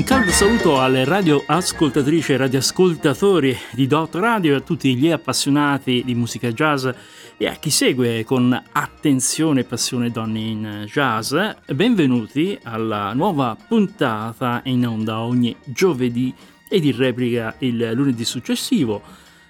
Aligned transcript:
Un 0.00 0.06
caldo 0.06 0.30
saluto 0.30 0.80
alle 0.80 1.04
radioascoltatrici 1.04 2.32
e 2.32 2.38
radioascoltatori 2.38 3.54
di 3.72 3.86
Dot 3.86 4.14
Radio 4.14 4.54
e 4.54 4.56
a 4.56 4.60
tutti 4.60 4.96
gli 4.96 5.10
appassionati 5.10 6.02
di 6.06 6.14
musica 6.14 6.50
jazz 6.52 6.88
e 7.36 7.46
a 7.46 7.52
chi 7.56 7.68
segue 7.68 8.24
con 8.24 8.50
attenzione 8.72 9.60
e 9.60 9.64
passione 9.64 10.10
donne 10.10 10.38
in 10.38 10.84
jazz. 10.90 11.36
Benvenuti 11.66 12.58
alla 12.62 13.12
nuova 13.12 13.54
puntata 13.68 14.62
in 14.64 14.86
onda 14.86 15.20
ogni 15.20 15.54
giovedì 15.64 16.34
ed 16.66 16.86
in 16.86 16.96
replica 16.96 17.56
il 17.58 17.90
lunedì 17.92 18.24
successivo 18.24 19.02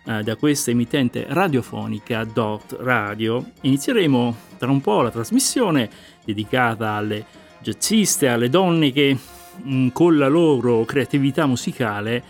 eh, 0.04 0.24
da 0.24 0.34
questa 0.34 0.72
emittente 0.72 1.26
radiofonica 1.28 2.24
Dot 2.24 2.76
Radio. 2.80 3.52
Inizieremo 3.60 4.36
tra 4.58 4.68
un 4.68 4.80
po' 4.80 5.02
la 5.02 5.12
trasmissione 5.12 5.88
dedicata 6.24 6.94
alle 6.94 7.24
jazziste, 7.62 8.26
alle 8.26 8.48
donne 8.48 8.90
che 8.90 9.16
con 9.92 10.16
la 10.16 10.28
loro 10.28 10.84
creatività 10.84 11.46
musicale, 11.46 12.22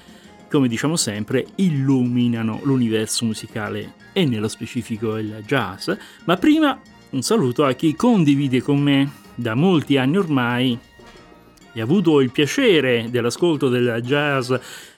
come 0.50 0.68
diciamo 0.68 0.96
sempre, 0.96 1.46
illuminano 1.56 2.60
l'universo 2.62 3.24
musicale 3.24 3.94
e 4.12 4.24
nello 4.24 4.48
specifico 4.48 5.16
il 5.16 5.42
jazz. 5.46 5.90
Ma 6.24 6.36
prima 6.36 6.80
un 7.10 7.22
saluto 7.22 7.64
a 7.64 7.72
chi 7.72 7.94
condivide 7.94 8.62
con 8.62 8.78
me 8.78 9.10
da 9.34 9.54
molti 9.54 9.96
anni 9.96 10.16
ormai 10.16 10.78
e 11.72 11.80
ha 11.80 11.84
avuto 11.84 12.20
il 12.20 12.30
piacere 12.30 13.06
dell'ascolto 13.10 13.68
del 13.68 14.00
jazz 14.04 14.52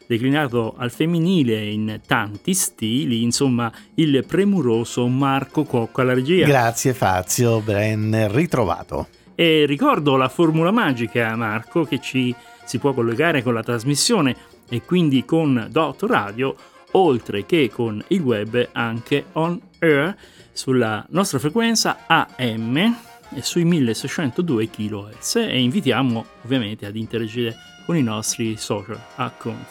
declinato 0.07 0.75
al 0.77 0.91
femminile 0.91 1.65
in 1.65 2.01
tanti 2.07 2.55
stili, 2.55 3.23
insomma 3.23 3.73
il 3.95 4.25
premuroso 4.27 5.07
Marco 5.07 5.65
Cocco 5.65 6.01
alla 6.01 6.15
regia. 6.15 6.47
Grazie 6.47 6.93
Fazio, 6.93 7.61
ben 7.61 8.31
ritrovato. 8.31 9.09
E 9.43 9.65
ricordo 9.67 10.15
la 10.15 10.29
formula 10.29 10.71
magica, 10.71 11.35
Marco, 11.35 11.83
che 11.83 12.01
ci 12.01 12.33
si 12.65 12.79
può 12.79 12.93
collegare 12.93 13.43
con 13.43 13.55
la 13.55 13.65
trasmissione 13.65 14.37
e 14.69 14.83
quindi 14.83 15.25
con 15.25 15.67
Dot 15.69 16.05
Radio, 16.05 16.55
oltre 16.93 17.45
che 17.45 17.69
con 17.69 18.01
il 18.07 18.21
web 18.21 18.69
anche 18.71 19.25
on 19.33 19.61
air 19.81 20.17
sulla 20.53 21.05
nostra 21.09 21.41
frequenza 21.41 22.05
AM 22.07 22.97
e 23.35 23.43
sui 23.43 23.65
1602 23.65 24.71
kHz 24.71 25.35
e 25.35 25.61
invitiamo 25.61 26.25
ovviamente 26.45 26.87
ad 26.87 26.95
interagire 26.95 27.57
con 27.85 27.97
i 27.97 28.03
nostri 28.05 28.57
social 28.57 29.01
account. 29.17 29.67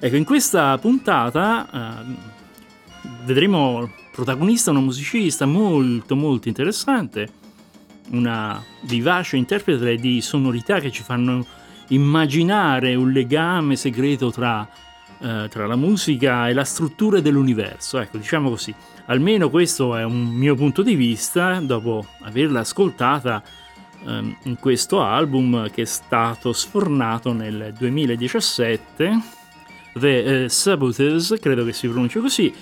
Ecco, 0.00 0.16
in 0.16 0.24
questa 0.24 0.76
puntata 0.78 2.02
eh, 2.02 2.14
vedremo 3.22 3.88
protagonista 4.10 4.72
una 4.72 4.80
musicista 4.80 5.46
molto 5.46 6.16
molto 6.16 6.48
interessante 6.48 7.44
una 8.10 8.62
vivace 8.82 9.36
interprete 9.36 9.96
di 9.96 10.20
sonorità 10.20 10.78
che 10.80 10.90
ci 10.90 11.02
fanno 11.02 11.44
immaginare 11.88 12.94
un 12.94 13.10
legame 13.12 13.76
segreto 13.76 14.30
tra, 14.30 14.68
eh, 15.20 15.46
tra, 15.48 15.66
la 15.66 15.76
musica 15.76 16.48
e 16.48 16.52
la 16.52 16.64
struttura 16.64 17.20
dell'universo. 17.20 17.98
Ecco, 17.98 18.18
diciamo 18.18 18.50
così. 18.50 18.74
Almeno 19.06 19.50
questo 19.50 19.94
è 19.96 20.04
un 20.04 20.24
mio 20.24 20.54
punto 20.54 20.82
di 20.82 20.94
vista 20.94 21.60
dopo 21.60 22.06
averla 22.22 22.60
ascoltata 22.60 23.42
ehm, 24.04 24.36
in 24.44 24.58
questo 24.58 25.02
album 25.02 25.70
che 25.70 25.82
è 25.82 25.86
stato 25.86 26.52
sfornato 26.52 27.32
nel 27.32 27.72
2017, 27.76 29.18
The 29.94 30.44
eh, 30.44 30.48
Saboteurs, 30.48 31.36
credo 31.40 31.64
che 31.64 31.72
si 31.72 31.86
pronunci 31.86 32.18
così, 32.18 32.52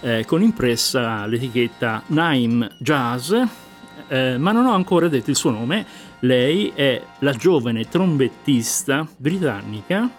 eh, 0.00 0.24
con 0.26 0.42
impressa 0.42 1.26
l'etichetta 1.26 2.02
Naim 2.08 2.68
Jazz 2.78 3.32
eh, 4.08 4.38
ma 4.38 4.52
non 4.52 4.66
ho 4.66 4.74
ancora 4.74 5.08
detto 5.08 5.30
il 5.30 5.36
suo 5.36 5.50
nome. 5.50 5.86
Lei 6.20 6.72
è 6.74 7.02
la 7.20 7.32
giovane 7.32 7.88
trombettista 7.88 9.06
britannica, 9.16 10.10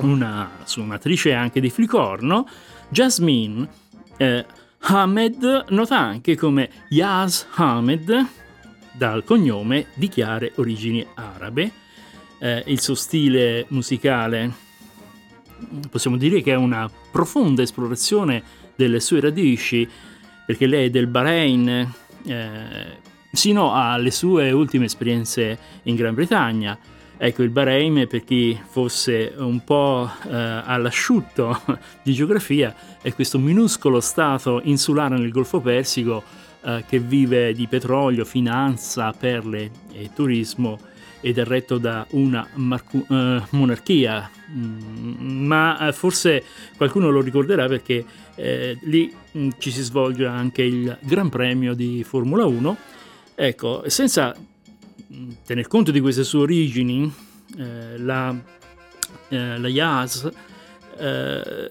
una 0.00 0.50
suonatrice 0.64 1.32
anche 1.32 1.60
di 1.60 1.70
flicorno, 1.70 2.46
Jasmine 2.88 3.68
eh, 4.16 4.44
Hamed, 4.80 5.66
nota 5.70 5.98
anche 5.98 6.36
come 6.36 6.70
Yaz 6.88 7.46
Hamed, 7.54 8.26
dal 8.92 9.24
cognome 9.24 9.86
di 9.94 10.08
chiare 10.08 10.52
origini 10.56 11.04
arabe. 11.14 11.70
Eh, 12.38 12.62
il 12.66 12.80
suo 12.80 12.94
stile 12.94 13.64
musicale 13.68 14.62
possiamo 15.90 16.16
dire 16.16 16.42
che 16.42 16.52
è 16.52 16.56
una 16.56 16.90
profonda 17.10 17.62
esplorazione 17.62 18.42
delle 18.74 19.00
sue 19.00 19.20
radici, 19.20 19.88
perché 20.46 20.66
lei 20.66 20.86
è 20.86 20.90
del 20.90 21.06
Bahrain, 21.06 21.92
eh, 22.26 22.98
sino 23.34 23.74
alle 23.74 24.10
sue 24.10 24.50
ultime 24.50 24.86
esperienze 24.86 25.58
in 25.84 25.94
Gran 25.94 26.14
Bretagna. 26.14 26.78
Ecco, 27.16 27.42
il 27.42 27.50
Bahrain, 27.50 28.06
per 28.08 28.24
chi 28.24 28.58
fosse 28.68 29.32
un 29.36 29.62
po' 29.62 30.10
eh, 30.26 30.32
all'asciutto 30.32 31.62
di 32.02 32.12
geografia, 32.12 32.74
è 33.00 33.14
questo 33.14 33.38
minuscolo 33.38 34.00
stato 34.00 34.60
insulare 34.64 35.16
nel 35.16 35.30
Golfo 35.30 35.60
Persico 35.60 36.22
eh, 36.62 36.84
che 36.88 36.98
vive 36.98 37.52
di 37.52 37.66
petrolio, 37.66 38.24
finanza, 38.24 39.12
perle 39.12 39.70
e 39.92 40.10
turismo 40.14 40.78
ed 41.20 41.38
è 41.38 41.44
retto 41.44 41.78
da 41.78 42.06
una 42.10 42.46
marcu- 42.54 43.10
eh, 43.10 43.42
monarchia, 43.50 44.30
mm, 44.50 45.46
ma 45.46 45.88
eh, 45.88 45.92
forse 45.92 46.42
qualcuno 46.76 47.10
lo 47.10 47.22
ricorderà 47.22 47.66
perché 47.66 48.04
eh, 48.34 48.76
lì 48.82 49.10
mh, 49.32 49.38
mm, 49.38 49.50
ci 49.56 49.70
si 49.70 49.80
svolge 49.80 50.26
anche 50.26 50.62
il 50.62 50.98
Gran 51.00 51.30
Premio 51.30 51.72
di 51.74 52.04
Formula 52.04 52.44
1 52.44 52.76
Ecco, 53.34 53.82
senza 53.88 54.34
mm, 55.12 55.30
tener 55.44 55.66
conto 55.66 55.90
di 55.90 56.00
queste 56.00 56.24
sue 56.24 56.40
origini, 56.40 57.12
eh, 57.58 57.98
la, 57.98 58.34
eh, 59.28 59.58
la 59.58 59.68
Yaz 59.68 60.30
eh, 60.98 61.70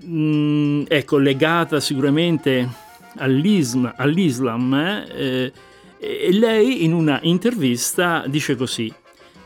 mh, 0.00 0.14
mm, 0.14 0.82
ecco, 0.88 1.18
legata 1.18 1.80
sicuramente 1.80 2.68
all'Islam, 3.16 3.92
all'Islam 3.96 4.74
eh, 4.74 5.52
e 5.98 6.32
lei 6.32 6.84
in 6.84 6.94
una 6.94 7.18
intervista 7.22 8.24
dice 8.26 8.56
così 8.56 8.90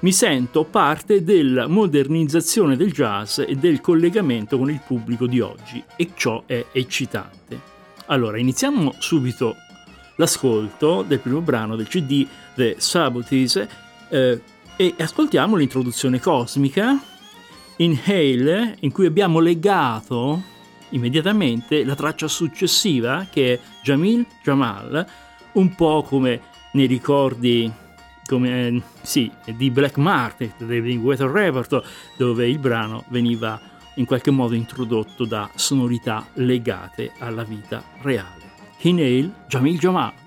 mi 0.01 0.12
sento 0.12 0.65
parte 0.65 1.25
della 1.25 1.66
modernizzazione 1.66 2.77
del 2.77 2.93
jazz 2.93 3.39
e 3.39 3.56
del 3.56 3.81
collegamento 3.81 4.59
con 4.59 4.71
il 4.71 4.81
pubblico 4.87 5.27
di 5.27 5.41
oggi 5.41 5.83
e 5.97 6.11
ciò 6.15 6.43
è 6.45 6.66
eccitante. 6.72 7.72
Allora, 8.06 8.37
iniziamo 8.37 8.97
subito 8.99 9.56
l'ascolto 10.16 11.02
del 11.02 11.20
primo 11.20 11.41
brano 11.41 11.76
del 11.76 11.88
CD 11.88 12.26
The 12.54 12.76
Sabotage 12.78 13.69
eh, 14.08 14.41
e 14.76 14.94
ascoltiamo 14.98 15.56
l'introduzione 15.56 16.20
cosmica 16.20 17.00
Inhale 17.76 18.76
in 18.80 18.92
cui 18.92 19.06
abbiamo 19.06 19.41
legato 19.41 20.42
immediatamente 20.91 21.84
la 21.84 21.94
traccia 21.94 22.28
successiva 22.28 23.26
che 23.30 23.54
è 23.54 23.60
Jamil 23.82 24.24
Jamal 24.42 25.06
un 25.53 25.74
po' 25.74 26.03
come 26.03 26.41
nei 26.72 26.86
ricordi 26.86 27.72
come, 28.26 28.66
eh, 28.66 28.82
sì, 29.03 29.30
di 29.44 29.70
Black 29.70 29.97
Market, 29.97 30.64
del 30.64 30.97
Weather 30.97 31.30
Report, 31.30 31.82
dove 32.16 32.48
il 32.48 32.58
brano 32.58 33.04
veniva 33.08 33.60
in 33.97 34.06
qualche 34.06 34.30
modo 34.30 34.54
introdotto 34.54 35.24
da 35.24 35.48
sonorità 35.54 36.26
legate 36.34 37.12
alla 37.19 37.44
vita 37.44 37.82
reale. 38.00 38.44
Hinale 38.78 39.30
Jamil 39.48 39.78
Jamal. 39.80 40.12
Per 40.12 40.23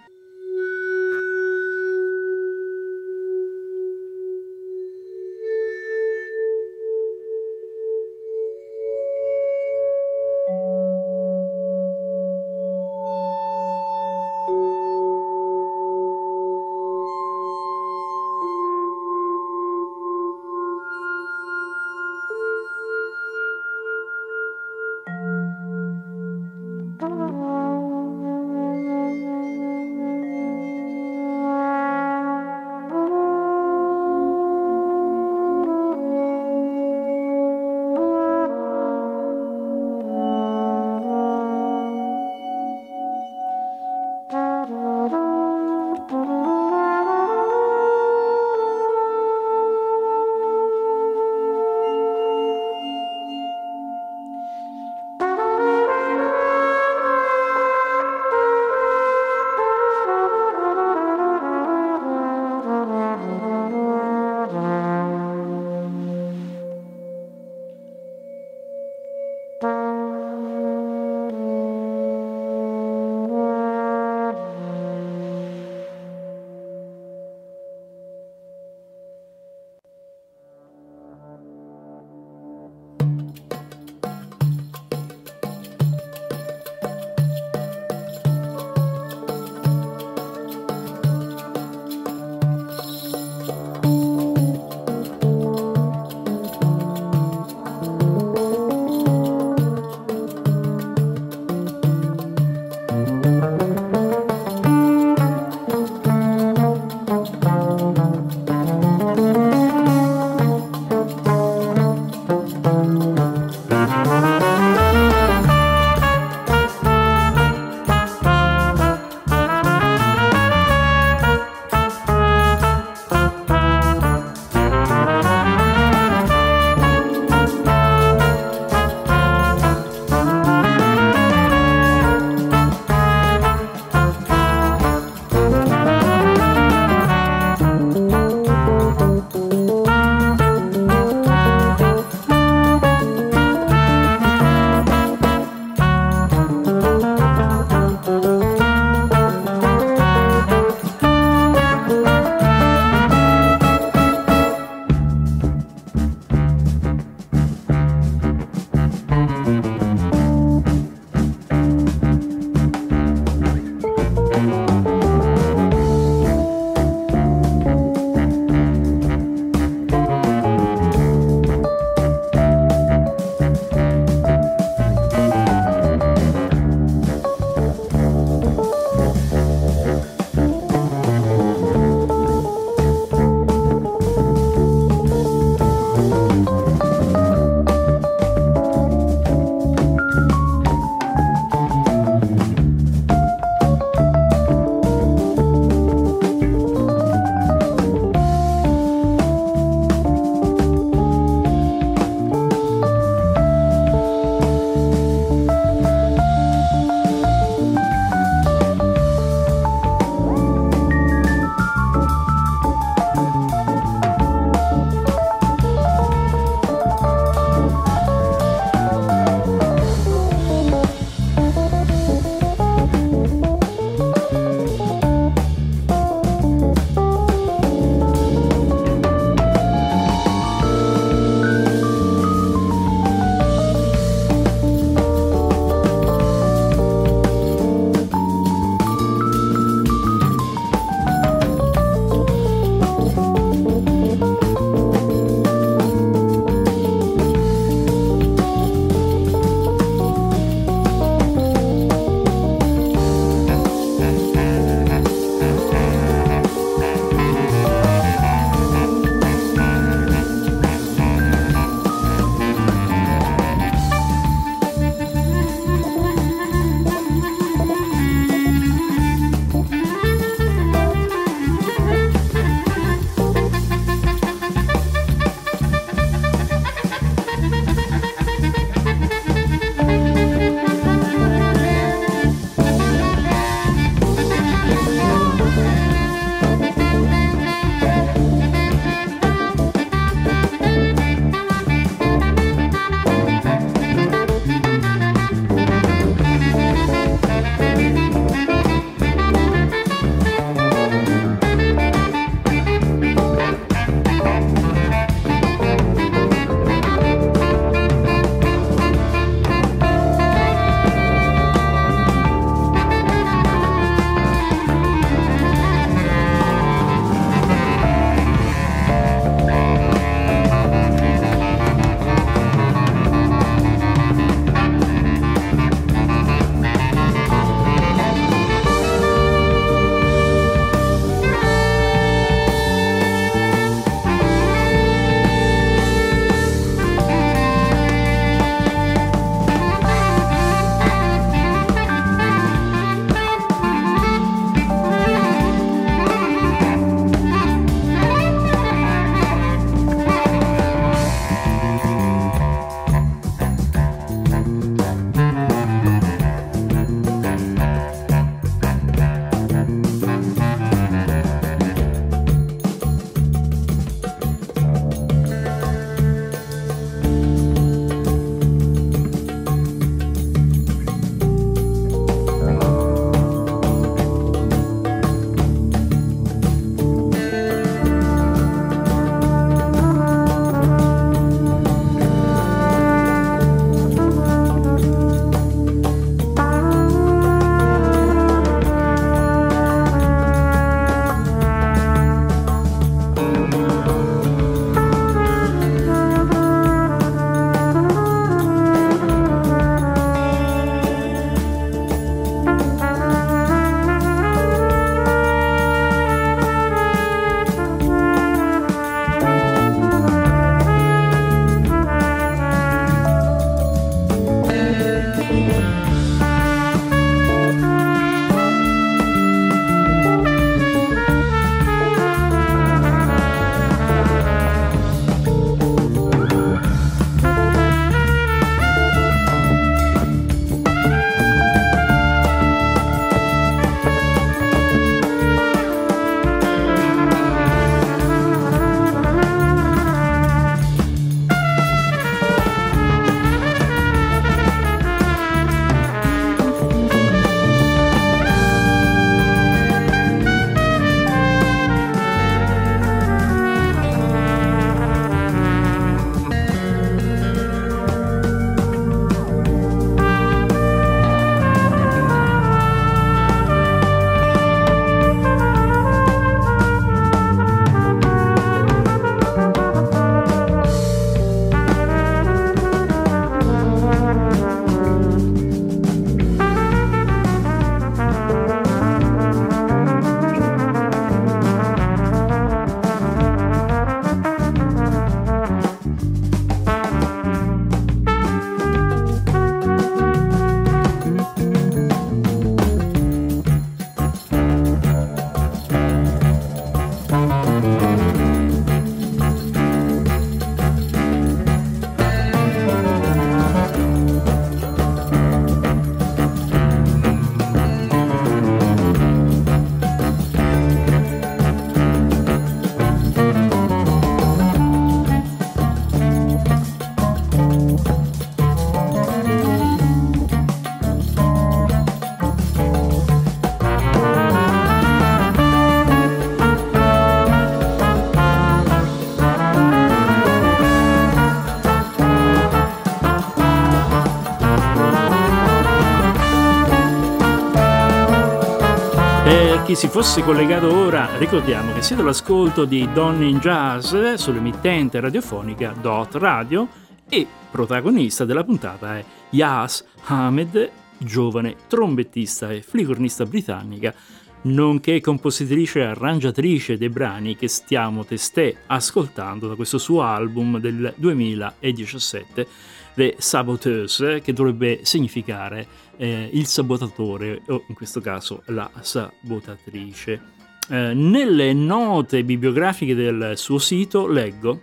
si 539.77 539.89
fosse 539.89 540.23
collegato 540.23 540.73
ora, 540.73 541.19
ricordiamo 541.19 541.71
che 541.71 541.83
siete 541.83 542.01
all'ascolto 542.01 542.65
di 542.65 542.91
Donne 542.93 543.27
in 543.27 543.37
Jazz 543.37 543.95
sull'emittente 544.15 544.99
radiofonica 544.99 545.71
Dot 545.79 546.15
Radio 546.15 546.67
e 547.07 547.27
protagonista 547.51 548.25
della 548.25 548.43
puntata 548.43 548.97
è 548.97 549.05
Yas 549.29 549.85
Hamed, 550.05 550.71
giovane 550.97 551.57
trombettista 551.67 552.51
e 552.51 552.63
flicornista 552.63 553.25
britannica, 553.25 553.93
nonché 554.41 554.99
compositrice 554.99 555.81
e 555.81 555.83
arrangiatrice 555.83 556.79
dei 556.79 556.89
brani 556.89 557.35
che 557.35 557.47
stiamo 557.47 558.03
testé 558.03 558.57
ascoltando 558.65 559.47
da 559.47 559.53
questo 559.53 559.77
suo 559.77 560.01
album 560.01 560.57
del 560.57 560.91
2017, 560.97 562.47
The 562.95 563.13
Saboteuse, 563.19 564.21
che 564.21 564.33
dovrebbe 564.33 564.79
significare 564.81 565.67
eh, 565.97 566.29
il 566.31 566.45
sabotatore 566.45 567.41
o 567.47 567.65
in 567.67 567.75
questo 567.75 567.99
caso 568.01 568.43
la 568.47 568.69
sabotatrice. 568.79 570.35
Eh, 570.69 570.93
nelle 570.93 571.53
note 571.53 572.23
bibliografiche 572.23 572.95
del 572.95 573.33
suo 573.35 573.57
sito 573.57 574.07
leggo 574.07 574.59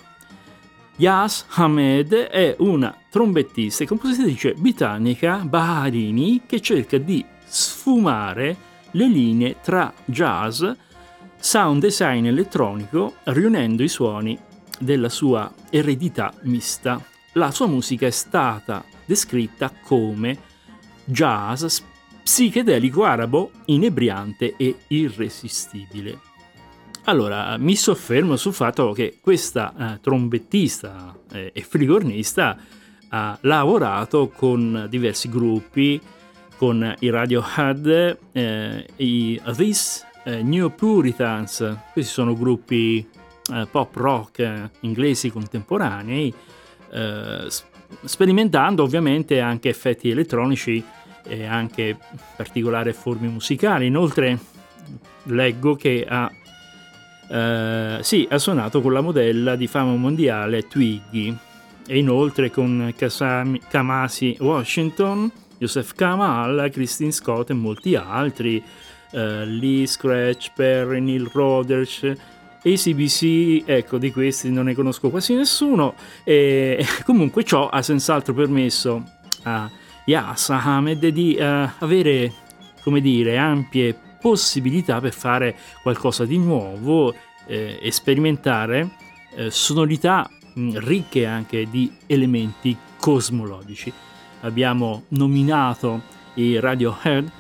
Yas 0.97 1.47
Hamed 1.49 2.15
è 2.15 2.55
una 2.61 2.97
trombettista 3.11 3.83
e 3.83 3.87
compositrice 3.87 4.55
britannica 4.55 5.39
Baharini 5.39 6.43
che 6.47 6.61
cerca 6.61 6.99
di 6.99 7.25
sfumare 7.45 8.57
le 8.93 9.09
linee 9.09 9.57
tra 9.61 9.93
jazz, 10.05 10.65
sound 11.37 11.81
design 11.81 12.27
elettronico, 12.27 13.15
riunendo 13.25 13.83
i 13.83 13.89
suoni 13.89 14.39
della 14.79 15.09
sua 15.09 15.53
eredità 15.69 16.33
mista. 16.43 17.05
La 17.33 17.51
sua 17.51 17.67
musica 17.67 18.07
è 18.07 18.11
stata 18.11 18.85
descritta 19.05 19.73
come 19.83 20.39
jazz 21.05 21.81
psichedelico 22.23 23.05
arabo, 23.05 23.51
inebriante 23.67 24.55
e 24.57 24.77
irresistibile. 24.89 26.19
Allora, 27.05 27.59
mi 27.59 27.77
soffermo 27.77 28.37
sul 28.37 28.55
fatto 28.55 28.93
che 28.93 29.19
questa 29.21 29.75
eh, 29.77 30.01
trombettista 30.01 31.15
eh, 31.31 31.51
e 31.53 31.61
frigornista 31.61 32.57
ha 33.11 33.39
lavorato 33.43 34.29
con 34.29 34.87
diversi 34.89 35.29
gruppi, 35.29 36.01
con 36.57 36.95
i 37.01 37.11
Radiohead, 37.11 38.19
eh, 38.33 38.87
i 38.97 39.41
This 39.55 40.07
eh, 40.25 40.43
New 40.43 40.71
Puritans, 40.75 41.77
questi 41.93 42.11
sono 42.11 42.35
gruppi 42.35 43.07
eh, 43.53 43.67
pop 43.71 43.95
rock 43.97 44.39
eh, 44.39 44.71
inglesi 44.81 45.31
contemporanei, 45.31 46.35
sperimentando 48.05 48.83
ovviamente 48.83 49.41
anche 49.41 49.69
effetti 49.69 50.11
elettronici 50.11 50.83
e 51.27 51.45
anche 51.45 51.97
particolari 52.37 52.93
forme 52.93 53.29
musicali. 53.29 53.87
Inoltre 53.87 54.39
leggo 55.25 55.75
che 55.75 56.07
ha, 56.09 56.31
eh, 57.29 57.99
sì, 58.03 58.27
ha 58.31 58.39
suonato 58.39 58.81
con 58.81 58.93
la 58.93 59.01
modella 59.01 59.57
di 59.57 59.67
fama 59.67 59.95
mondiale 59.95 60.67
Twiggy 60.67 61.37
e 61.87 61.99
inoltre 61.99 62.51
con 62.51 62.93
Kasami, 62.97 63.61
Kamasi 63.69 64.37
Washington, 64.41 65.31
Joseph 65.59 65.95
Kamal, 65.95 66.71
Christine 66.73 67.13
Scott 67.13 67.51
e 67.51 67.55
molti 67.55 67.95
altri, 67.95 68.63
eh, 69.13 69.45
Lee 69.47 69.87
Scratch, 69.87 70.53
Perry, 70.55 71.01
Neil 71.01 71.31
Rodgers, 71.33 72.13
ACBC, 72.65 73.65
ecco, 73.67 73.99
di 73.99 74.11
questi 74.11 74.51
non 74.51 74.65
ne 74.65 74.75
conosco 74.75 75.11
quasi 75.11 75.35
nessuno, 75.35 75.95
e 76.25 76.85
comunque 77.05 77.45
ciò 77.45 77.69
ha 77.69 77.83
senz'altro 77.83 78.33
permesso 78.33 79.03
a 79.43 79.71
Yas 80.07 80.51
Ahmed 80.51 81.07
di 81.09 81.37
uh, 81.39 81.69
avere, 81.79 82.33
come 82.83 83.01
dire, 83.01 83.37
ampie 83.37 83.97
possibilità 84.21 85.01
per 85.01 85.13
fare 85.13 85.55
qualcosa 85.83 86.25
di 86.25 86.39
nuovo 86.39 87.15
eh, 87.47 87.79
sperimentare 87.91 88.91
eh, 89.35 89.51
sonorità 89.51 90.29
mh, 90.55 90.79
ricche 90.79 91.27
anche 91.27 91.69
di 91.69 91.93
elementi 92.07 92.77
cosmologici. 92.99 93.93
Abbiamo 94.41 95.05
nominato 95.09 96.03
i 96.35 96.59
Radiohead, 96.59 97.31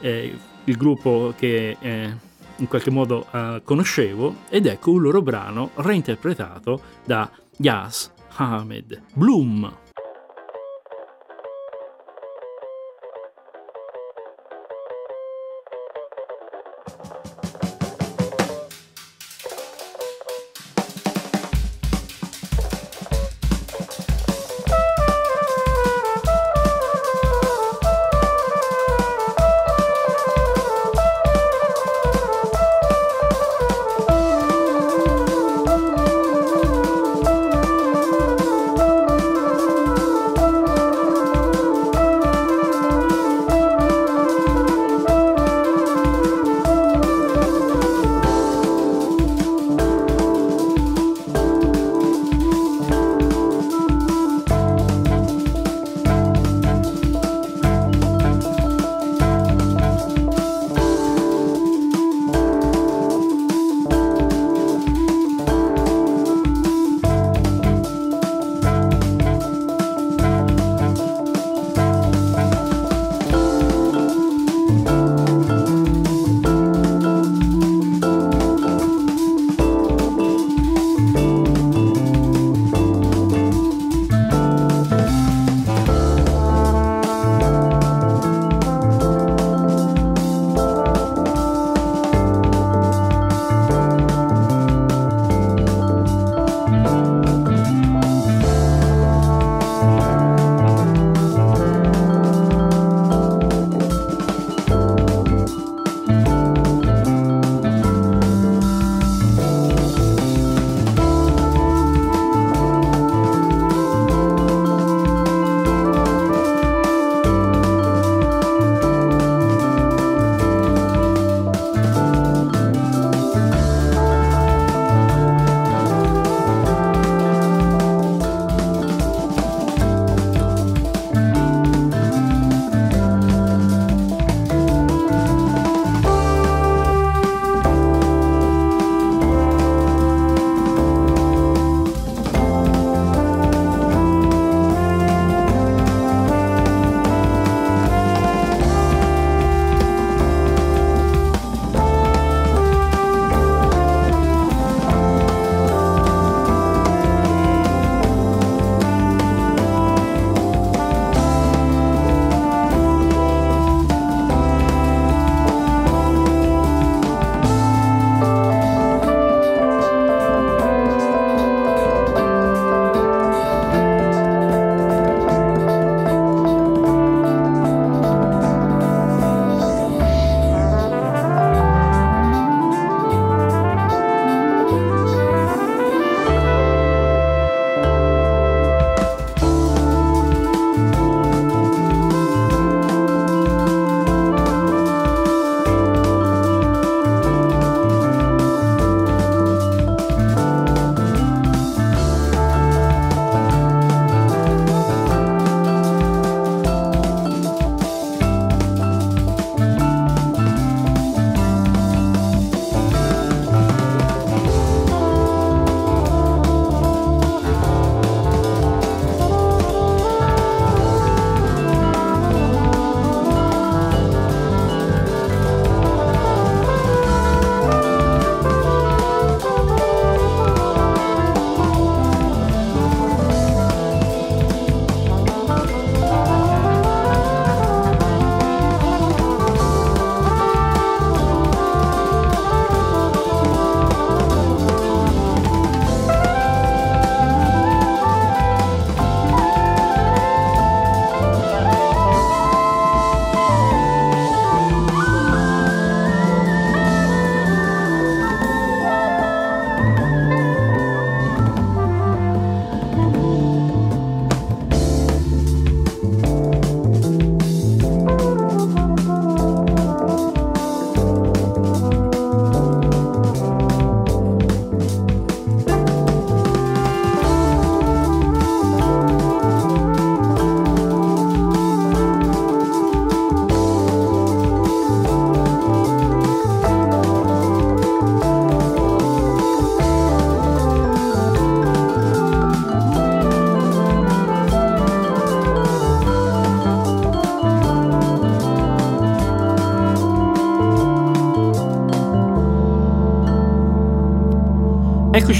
eh, 0.00 0.38
il 0.64 0.76
gruppo 0.76 1.34
che 1.36 1.76
eh, 1.78 2.16
in 2.60 2.68
qualche 2.68 2.90
modo 2.90 3.26
eh, 3.32 3.60
conoscevo 3.64 4.36
ed 4.48 4.66
ecco 4.66 4.92
un 4.92 5.02
loro 5.02 5.22
brano 5.22 5.70
reinterpretato 5.74 6.80
da 7.04 7.28
Yas 7.56 8.12
Ahmed 8.36 9.02
Bloom. 9.14 9.78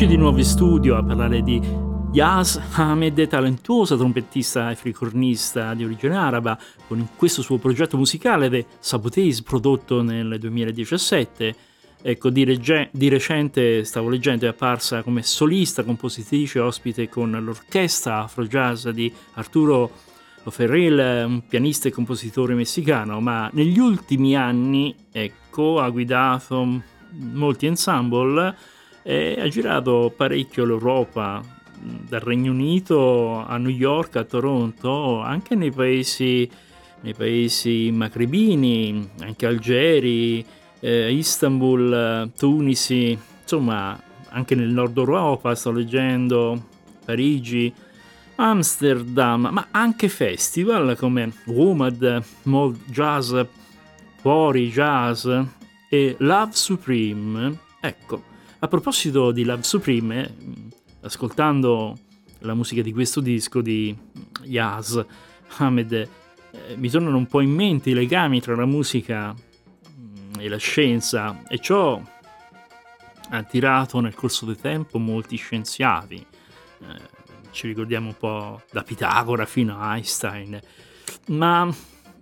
Eccoci 0.00 0.16
di 0.16 0.22
nuovo 0.22 0.38
in 0.38 0.44
studio 0.46 0.96
a 0.96 1.04
parlare 1.04 1.42
di 1.42 1.60
Yas 2.12 2.58
Ahmed, 2.72 3.26
talentuosa 3.28 3.98
trompettista 3.98 4.70
e 4.70 4.74
fricornista 4.74 5.74
di 5.74 5.84
origine 5.84 6.16
araba, 6.16 6.58
con 6.88 7.06
questo 7.16 7.42
suo 7.42 7.58
progetto 7.58 7.98
musicale 7.98 8.48
The 8.48 8.64
Sabotage 8.78 9.42
prodotto 9.42 10.00
nel 10.00 10.38
2017. 10.38 11.54
Ecco, 12.00 12.30
di, 12.30 12.44
reg- 12.44 12.88
di, 12.90 13.08
recente 13.08 13.84
stavo 13.84 14.08
leggendo, 14.08 14.46
è 14.46 14.48
apparsa 14.48 15.02
come 15.02 15.22
solista, 15.22 15.84
compositrice, 15.84 16.60
ospite 16.60 17.10
con 17.10 17.32
l'orchestra 17.32 18.22
Afro 18.22 18.46
Jazz 18.46 18.88
di 18.88 19.12
Arturo 19.34 19.90
Ferrell, 20.46 21.26
un 21.26 21.46
pianista 21.46 21.88
e 21.88 21.92
compositore 21.92 22.54
messicano, 22.54 23.20
ma 23.20 23.50
negli 23.52 23.78
ultimi 23.78 24.34
anni, 24.34 24.94
ecco, 25.12 25.78
ha 25.78 25.90
guidato 25.90 26.82
molti 27.10 27.66
ensemble 27.66 28.78
e 29.11 29.40
ha 29.40 29.49
girato 29.49 30.12
parecchio 30.16 30.64
l'Europa, 30.64 31.42
dal 31.81 32.20
Regno 32.20 32.53
Unito 32.53 33.44
a 33.44 33.57
New 33.57 33.73
York, 33.73 34.14
a 34.14 34.23
Toronto, 34.23 35.18
anche 35.18 35.57
nei 35.57 35.73
paesi, 35.73 36.49
nei 37.01 37.14
paesi 37.14 37.90
macrebini, 37.90 39.11
anche 39.23 39.46
Algeri, 39.46 40.46
eh, 40.79 41.12
Istanbul, 41.12 42.31
Tunisi, 42.38 43.18
insomma 43.42 44.01
anche 44.29 44.55
nel 44.55 44.68
nord 44.68 44.96
Europa 44.96 45.57
sto 45.57 45.73
leggendo, 45.73 46.66
Parigi, 47.05 47.75
Amsterdam, 48.37 49.49
ma 49.51 49.66
anche 49.73 50.09
festival 50.09 50.96
come 50.96 51.33
WOMAD, 51.46 52.23
Mold 52.44 52.79
Jazz, 52.87 53.35
Pori 54.23 54.70
Jazz 54.70 55.27
e 55.88 56.14
Love 56.18 56.53
Supreme. 56.53 57.59
Ecco, 57.81 58.30
a 58.62 58.68
proposito 58.68 59.31
di 59.31 59.44
Love 59.44 59.62
Supreme, 59.62 60.35
ascoltando 61.01 61.96
la 62.40 62.55
musica 62.55 62.83
di 62.83 62.92
questo 62.92 63.20
disco 63.20 63.62
di 63.62 63.96
Yaz 64.42 65.03
Ahmed, 65.57 65.92
eh, 65.92 66.09
mi 66.77 66.90
tornano 66.90 67.16
un 67.16 67.27
po' 67.27 67.40
in 67.40 67.51
mente 67.51 67.90
i 67.90 67.94
legami 67.94 68.40
tra 68.40 68.55
la 68.55 68.66
musica 68.66 69.35
mm, 69.35 70.33
e 70.38 70.49
la 70.49 70.59
scienza 70.59 71.42
e 71.49 71.59
ciò 71.59 72.01
ha 73.33 73.37
attirato 73.37 74.01
nel 74.01 74.14
corso 74.14 74.44
del 74.44 74.57
tempo 74.57 74.99
molti 74.99 75.37
scienziati. 75.37 76.16
Eh, 76.16 77.18
ci 77.53 77.66
ricordiamo 77.66 78.09
un 78.09 78.16
po' 78.16 78.62
da 78.70 78.83
Pitagora 78.83 79.46
fino 79.46 79.81
a 79.81 79.94
Einstein, 79.94 80.61
ma, 81.29 81.66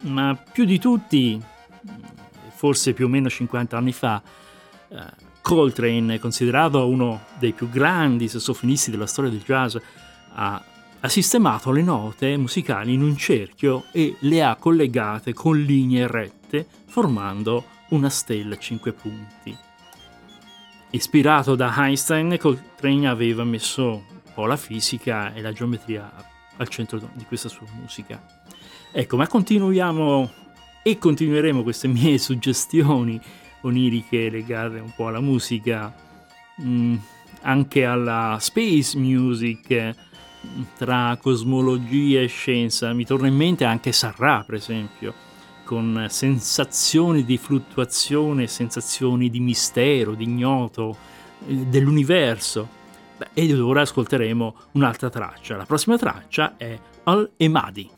ma 0.02 0.44
più 0.52 0.64
di 0.64 0.78
tutti, 0.78 1.42
forse 2.50 2.92
più 2.92 3.06
o 3.06 3.08
meno 3.08 3.28
50 3.28 3.76
anni 3.76 3.92
fa, 3.92 4.22
eh, 4.88 5.26
Coltrane, 5.48 6.18
considerato 6.18 6.86
uno 6.86 7.22
dei 7.38 7.54
più 7.54 7.70
grandi 7.70 8.28
sassofonisti 8.28 8.90
della 8.90 9.06
storia 9.06 9.30
del 9.30 9.40
jazz, 9.40 9.78
ha, 10.34 10.62
ha 11.00 11.08
sistemato 11.08 11.70
le 11.70 11.80
note 11.80 12.36
musicali 12.36 12.92
in 12.92 13.00
un 13.00 13.16
cerchio 13.16 13.84
e 13.92 14.16
le 14.18 14.42
ha 14.42 14.56
collegate 14.56 15.32
con 15.32 15.58
linee 15.58 16.06
rette, 16.06 16.66
formando 16.88 17.64
una 17.88 18.10
stella 18.10 18.56
a 18.56 18.58
cinque 18.58 18.92
punti. 18.92 19.56
Ispirato 20.90 21.54
da 21.54 21.72
Einstein, 21.78 22.36
Coltrane 22.38 23.08
aveva 23.08 23.42
messo 23.42 23.86
un 23.86 24.32
po' 24.34 24.44
la 24.44 24.58
fisica 24.58 25.32
e 25.32 25.40
la 25.40 25.52
geometria 25.52 26.12
al 26.58 26.68
centro 26.68 27.00
di 27.14 27.24
questa 27.24 27.48
sua 27.48 27.66
musica. 27.72 28.22
Ecco, 28.92 29.16
ma 29.16 29.26
continuiamo 29.26 30.30
e 30.82 30.98
continueremo 30.98 31.62
queste 31.62 31.88
mie 31.88 32.18
suggestioni 32.18 33.18
oniriche 33.62 34.30
legate 34.30 34.78
un 34.78 34.92
po' 34.94 35.08
alla 35.08 35.20
musica, 35.20 35.94
mm, 36.62 36.96
anche 37.42 37.84
alla 37.84 38.36
space 38.40 38.98
music, 38.98 39.94
tra 40.76 41.16
cosmologia 41.20 42.20
e 42.20 42.26
scienza. 42.26 42.92
Mi 42.92 43.04
torna 43.04 43.26
in 43.26 43.36
mente 43.36 43.64
anche 43.64 43.92
Sarra, 43.92 44.42
per 44.46 44.56
esempio, 44.56 45.14
con 45.64 46.06
sensazioni 46.08 47.24
di 47.24 47.36
fluttuazione, 47.36 48.46
sensazioni 48.46 49.30
di 49.30 49.40
mistero, 49.40 50.14
di 50.14 50.24
ignoto, 50.24 50.96
eh, 51.46 51.54
dell'universo. 51.54 52.76
Beh, 53.16 53.28
ed 53.34 53.58
ora 53.58 53.82
ascolteremo 53.82 54.54
un'altra 54.72 55.10
traccia. 55.10 55.56
La 55.56 55.66
prossima 55.66 55.98
traccia 55.98 56.56
è 56.56 56.78
Al-Emadi. 57.04 57.90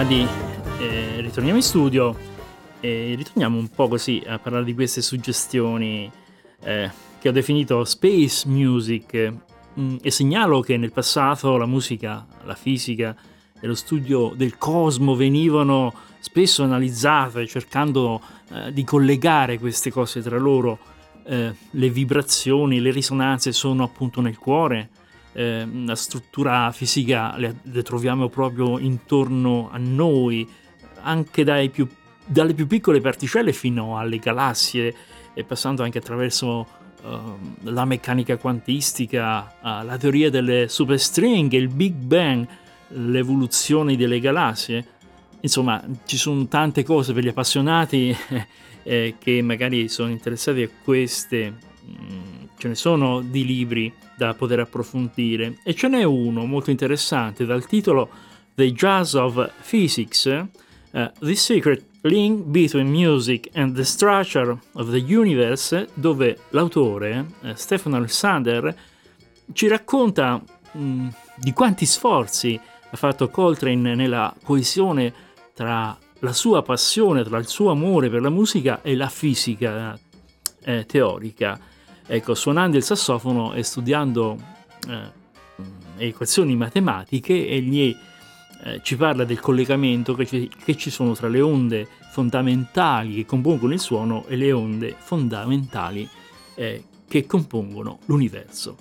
Madi. 0.00 0.26
Eh, 0.78 1.20
ritorniamo 1.20 1.58
in 1.58 1.62
studio 1.62 2.16
e 2.80 3.12
ritorniamo 3.18 3.58
un 3.58 3.68
po' 3.68 3.86
così 3.86 4.22
a 4.26 4.38
parlare 4.38 4.64
di 4.64 4.72
queste 4.72 5.02
suggestioni 5.02 6.10
eh, 6.62 6.90
che 7.18 7.28
ho 7.28 7.32
definito 7.32 7.84
space 7.84 8.48
music 8.48 9.34
mm, 9.78 9.96
e 10.00 10.10
segnalo 10.10 10.60
che 10.62 10.78
nel 10.78 10.90
passato 10.90 11.58
la 11.58 11.66
musica, 11.66 12.26
la 12.44 12.54
fisica 12.54 13.14
e 13.60 13.66
lo 13.66 13.74
studio 13.74 14.32
del 14.34 14.56
cosmo 14.56 15.14
venivano 15.14 15.92
spesso 16.20 16.62
analizzate 16.62 17.46
cercando 17.46 18.22
eh, 18.52 18.72
di 18.72 18.84
collegare 18.84 19.58
queste 19.58 19.90
cose 19.90 20.22
tra 20.22 20.38
loro. 20.38 20.78
Eh, 21.26 21.54
le 21.72 21.90
vibrazioni, 21.90 22.80
le 22.80 22.90
risonanze 22.90 23.52
sono 23.52 23.82
appunto 23.82 24.22
nel 24.22 24.38
cuore, 24.38 24.88
eh, 25.32 25.66
la 25.84 25.94
struttura 25.94 26.72
fisica 26.72 27.36
le, 27.36 27.56
le, 27.62 27.82
troviamo 27.82 28.28
proprio 28.28 28.78
intorno 28.78 29.68
a 29.70 29.78
noi, 29.78 30.48
anche 31.02 31.68
più, 31.70 31.88
dalle 32.24 32.54
più 32.54 32.66
piccole 32.66 33.00
particelle 33.00 33.52
fino 33.52 33.96
alle 33.96 34.18
galassie, 34.18 34.94
e 35.32 35.44
passando 35.44 35.82
anche 35.84 35.98
attraverso 35.98 36.66
uh, 37.02 37.38
la 37.62 37.84
meccanica 37.84 38.36
quantistica, 38.36 39.54
uh, 39.60 39.84
la 39.84 39.96
teoria 39.96 40.30
delle 40.30 40.68
superstringhe, 40.68 41.56
il 41.56 41.68
Big 41.68 41.94
Bang, 41.94 42.46
l'evoluzione 42.88 43.96
delle 43.96 44.18
galassie. 44.18 44.84
Insomma, 45.40 45.82
ci 46.04 46.16
sono 46.16 46.46
tante 46.48 46.82
cose 46.82 47.12
per 47.12 47.22
gli 47.22 47.28
appassionati 47.28 48.14
eh, 48.82 49.14
che 49.18 49.42
magari 49.42 49.88
sono 49.88 50.10
interessati 50.10 50.62
a 50.62 50.68
queste. 50.82 51.54
Mm, 51.88 52.44
ce 52.58 52.68
ne 52.68 52.74
sono 52.74 53.20
di 53.22 53.46
libri 53.46 53.90
da 54.20 54.34
poter 54.34 54.60
approfondire 54.60 55.60
e 55.64 55.74
ce 55.74 55.88
n'è 55.88 56.02
uno 56.02 56.44
molto 56.44 56.70
interessante 56.70 57.46
dal 57.46 57.64
titolo 57.64 58.10
The 58.54 58.70
Jazz 58.72 59.14
of 59.14 59.50
Physics, 59.66 60.26
uh, 60.90 61.10
The 61.18 61.34
Secret 61.34 61.86
Link 62.02 62.44
Between 62.44 62.88
Music 62.88 63.48
and 63.54 63.74
the 63.74 63.84
Structure 63.84 64.58
of 64.72 64.90
the 64.90 64.98
Universe, 64.98 65.88
dove 65.94 66.36
l'autore, 66.50 67.26
uh, 67.40 67.54
Stefano 67.54 67.96
Alexander, 67.96 68.74
ci 69.54 69.68
racconta 69.68 70.42
mh, 70.72 71.08
di 71.36 71.54
quanti 71.54 71.86
sforzi 71.86 72.60
ha 72.90 72.96
fatto 72.98 73.30
Coltrane 73.30 73.94
nella 73.94 74.34
coesione 74.44 75.14
tra 75.54 75.96
la 76.18 76.32
sua 76.34 76.60
passione, 76.60 77.24
tra 77.24 77.38
il 77.38 77.46
suo 77.46 77.70
amore 77.70 78.10
per 78.10 78.20
la 78.20 78.28
musica 78.28 78.82
e 78.82 78.94
la 78.94 79.08
fisica 79.08 79.98
eh, 80.62 80.84
teorica. 80.84 81.58
Ecco, 82.12 82.34
suonando 82.34 82.76
il 82.76 82.82
sassofono 82.82 83.54
e 83.54 83.62
studiando 83.62 84.36
eh, 84.88 86.08
equazioni 86.08 86.56
matematiche, 86.56 87.46
egli 87.46 87.96
eh, 88.64 88.80
ci 88.82 88.96
parla 88.96 89.22
del 89.22 89.38
collegamento 89.38 90.14
che 90.14 90.26
ci, 90.26 90.50
che 90.64 90.76
ci 90.76 90.90
sono 90.90 91.14
tra 91.14 91.28
le 91.28 91.40
onde 91.40 91.86
fondamentali 92.10 93.14
che 93.14 93.26
compongono 93.26 93.72
il 93.72 93.78
suono 93.78 94.24
e 94.26 94.34
le 94.34 94.50
onde 94.50 94.96
fondamentali 94.98 96.08
eh, 96.56 96.82
che 97.06 97.26
compongono 97.26 98.00
l'universo. 98.06 98.76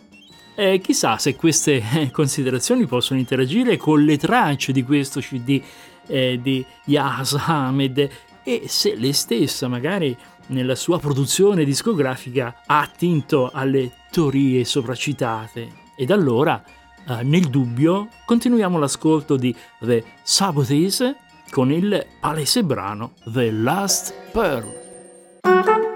E 0.55 0.79
chissà 0.79 1.19
se 1.19 1.35
queste 1.35 1.83
eh, 1.93 2.09
considerazioni 2.09 2.87
possono 2.87 3.19
interagire 3.19 3.77
con 3.77 4.03
le 4.03 4.17
tracce 4.17 4.71
di 4.71 4.81
questo 4.81 5.19
CD 5.19 5.61
eh, 6.07 6.39
di 6.41 6.65
Yas 6.85 7.33
Ahmed 7.33 8.09
e 8.43 8.63
se 8.65 8.95
lei 8.95 9.13
stessa 9.13 9.67
magari 9.67 10.17
nella 10.49 10.75
sua 10.75 10.99
produzione 10.99 11.63
discografica 11.63 12.61
ha 12.65 12.81
attinto 12.81 13.49
alle 13.51 13.91
teorie 14.11 14.63
sopracitate 14.65 15.87
e 15.95 16.05
da 16.05 16.13
allora, 16.13 16.63
eh, 17.07 17.23
nel 17.23 17.49
dubbio, 17.49 18.07
continuiamo 18.25 18.79
l'ascolto 18.79 19.35
di 19.35 19.53
The 19.79 20.03
Sabotage 20.23 21.15
con 21.51 21.71
il 21.71 22.05
palese 22.19 22.63
brano 22.63 23.13
The 23.25 23.51
Last 23.51 24.13
Pearl. 24.31 25.88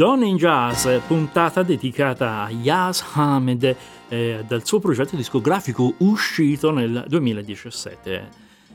Donne 0.00 0.26
in 0.26 0.36
Jazz, 0.36 0.88
puntata 1.06 1.62
dedicata 1.62 2.44
a 2.44 2.50
Yas 2.50 3.04
Hamed 3.12 3.76
eh, 4.08 4.42
dal 4.48 4.64
suo 4.64 4.78
progetto 4.78 5.14
discografico 5.14 5.92
uscito 5.98 6.70
nel 6.70 7.04
2017. 7.06 8.28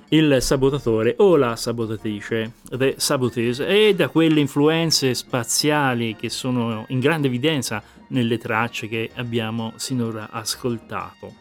Il 0.10 0.38
sabotatore 0.40 1.16
o 1.18 1.36
la 1.36 1.56
sabotatrice, 1.56 2.52
The 2.70 2.94
Saboteurs, 2.98 3.60
e 3.62 3.96
da 3.96 4.10
quelle 4.10 4.40
influenze 4.40 5.16
spaziali 5.16 6.16
che 6.16 6.30
sono 6.30 6.86
in 6.90 7.00
grande 7.00 7.26
evidenza 7.26 7.82
nelle 8.10 8.38
tracce 8.38 8.88
che 8.88 9.10
abbiamo 9.16 9.74
sinora 9.78 10.30
ascoltato. 10.30 11.34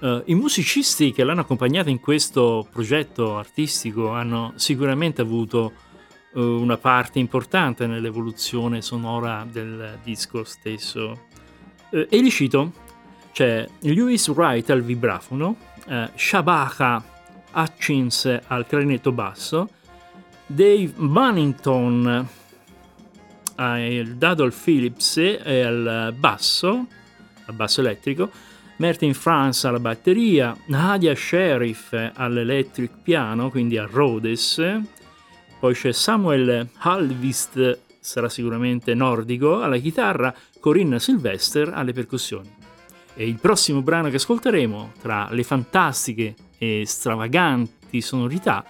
Uh, 0.00 0.20
I 0.26 0.34
musicisti 0.34 1.12
che 1.12 1.24
l'hanno 1.24 1.40
accompagnata 1.40 1.88
in 1.88 1.98
questo 1.98 2.68
progetto 2.70 3.38
artistico 3.38 4.10
hanno 4.10 4.52
sicuramente 4.56 5.22
avuto 5.22 5.72
una 6.34 6.76
parte 6.76 7.18
importante 7.18 7.86
nell'evoluzione 7.86 8.82
sonora 8.82 9.46
del 9.50 9.98
disco 10.02 10.44
stesso. 10.44 11.26
Uh, 11.90 12.06
e 12.08 12.20
li 12.20 12.30
cito, 12.30 12.72
c'è 13.32 13.66
Lewis 13.80 14.28
Wright 14.28 14.68
al 14.70 14.82
vibrafono, 14.82 15.56
uh, 15.86 16.08
Shabaka 16.14 17.02
Hutchins 17.52 18.40
al 18.46 18.66
clarinetto 18.66 19.12
basso, 19.12 19.68
Dave 20.46 20.92
Bunnington 20.96 22.28
al 23.56 24.14
Dadol 24.16 24.52
Phillips 24.52 25.16
e 25.16 25.62
al 25.62 26.14
basso, 26.16 26.86
al 27.44 27.54
basso 27.54 27.80
elettrico, 27.80 28.30
Martin 28.76 29.14
France 29.14 29.66
alla 29.68 29.78
batteria, 29.78 30.56
Nadia 30.66 31.14
Sheriff 31.14 31.92
all'electric 32.14 32.90
piano, 33.02 33.50
quindi 33.50 33.78
a 33.78 33.86
Rhodes, 33.88 34.60
poi 35.64 35.72
c'è 35.72 35.92
Samuel 35.92 36.68
Halvist, 36.80 37.78
sarà 37.98 38.28
sicuramente 38.28 38.92
nordico, 38.92 39.62
alla 39.62 39.78
chitarra, 39.78 40.34
Corinna 40.60 40.98
Sylvester 40.98 41.72
alle 41.72 41.94
percussioni. 41.94 42.54
E 43.14 43.26
il 43.26 43.38
prossimo 43.40 43.80
brano 43.80 44.10
che 44.10 44.16
ascolteremo, 44.16 44.92
tra 45.00 45.26
le 45.30 45.42
fantastiche 45.42 46.34
e 46.58 46.82
stravaganti 46.84 48.02
sonorità, 48.02 48.62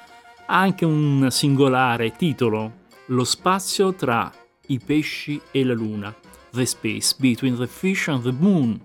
ha 0.46 0.60
anche 0.60 0.84
un 0.84 1.26
singolare 1.32 2.12
titolo, 2.12 2.82
Lo 3.06 3.24
spazio 3.24 3.92
tra 3.94 4.32
i 4.68 4.78
pesci 4.78 5.40
e 5.50 5.64
la 5.64 5.74
luna, 5.74 6.14
The 6.52 6.64
Space 6.64 7.16
Between 7.18 7.56
the 7.56 7.66
Fish 7.66 8.06
and 8.06 8.22
the 8.22 8.30
Moon. 8.30 8.80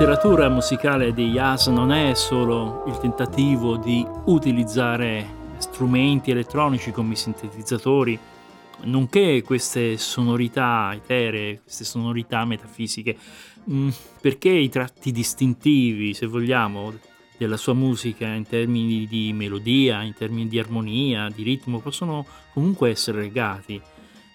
Letteratura 0.00 0.48
musicale 0.48 1.12
di 1.12 1.32
jazz 1.32 1.66
non 1.66 1.90
è 1.90 2.14
solo 2.14 2.84
il 2.86 2.98
tentativo 2.98 3.76
di 3.76 4.06
utilizzare 4.26 5.26
strumenti 5.56 6.30
elettronici 6.30 6.92
come 6.92 7.14
i 7.14 7.16
sintetizzatori, 7.16 8.16
nonché 8.82 9.42
queste 9.42 9.96
sonorità 9.96 10.92
eteree, 10.94 11.62
queste 11.62 11.82
sonorità 11.82 12.44
metafisiche, 12.44 13.16
mm, 13.68 13.88
perché 14.20 14.50
i 14.50 14.68
tratti 14.68 15.10
distintivi, 15.10 16.14
se 16.14 16.26
vogliamo, 16.26 16.92
della 17.36 17.56
sua 17.56 17.74
musica 17.74 18.28
in 18.28 18.46
termini 18.46 19.04
di 19.04 19.32
melodia, 19.32 20.02
in 20.02 20.14
termini 20.14 20.46
di 20.46 20.60
armonia, 20.60 21.28
di 21.28 21.42
ritmo, 21.42 21.80
possono 21.80 22.24
comunque 22.52 22.90
essere 22.90 23.22
legati, 23.22 23.82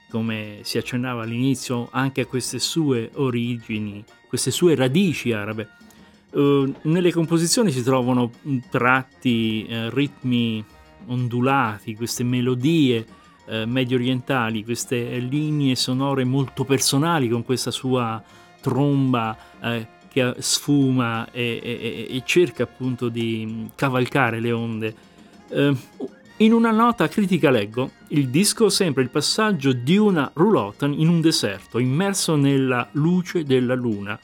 come 0.09 0.57
si 0.64 0.78
accennava 0.78 1.24
all'inizio, 1.24 1.88
anche 1.89 2.20
a 2.20 2.26
queste 2.26 2.59
sue 2.59 3.11
origini, 3.14 4.03
queste 4.34 4.49
sue 4.49 4.73
radici 4.73 5.31
arabe. 5.31 5.69
Uh, 6.31 6.73
nelle 6.84 7.11
composizioni 7.11 7.69
si 7.69 7.84
trovano 7.84 8.31
tratti, 8.71 9.67
uh, 9.69 9.89
ritmi 9.89 10.65
ondulati, 11.05 11.95
queste 11.95 12.23
melodie 12.23 13.05
uh, 13.45 13.67
medio 13.67 13.95
orientali, 13.95 14.63
queste 14.63 15.19
linee 15.19 15.75
sonore 15.75 16.23
molto 16.23 16.63
personali 16.63 17.29
con 17.29 17.45
questa 17.45 17.69
sua 17.69 18.23
tromba 18.59 19.38
che 20.09 20.34
sfuma 20.39 21.29
e, 21.31 21.59
e, 21.61 22.07
e, 22.09 22.23
cerca 22.25 22.63
appunto 22.63 23.09
di 23.09 23.69
cavalcare 23.75 24.39
le 24.39 24.51
onde. 24.51 24.95
In 26.38 26.51
una 26.51 26.71
nota 26.71 27.07
critica 27.07 27.51
leggo, 27.51 27.91
il 28.07 28.29
disco 28.29 28.67
sembra 28.69 29.03
il 29.03 29.11
passaggio 29.11 29.71
di 29.71 29.97
una 29.97 30.31
roulotte 30.34 30.86
in 30.86 31.07
un 31.07 31.21
deserto, 31.21 31.77
immerso 31.77 32.36
nella 32.36 32.89
luce 32.93 33.43
della 33.43 33.75
luna. 33.75 34.19